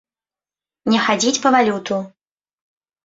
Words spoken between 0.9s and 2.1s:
Не хадзіць па валюту!